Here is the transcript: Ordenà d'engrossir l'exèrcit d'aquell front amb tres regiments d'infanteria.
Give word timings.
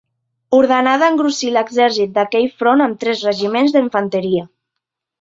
Ordenà 0.59 0.93
d'engrossir 1.03 1.51
l'exèrcit 1.59 2.17
d'aquell 2.17 2.49
front 2.65 2.85
amb 2.89 3.01
tres 3.07 3.25
regiments 3.31 3.79
d'infanteria. 3.79 4.53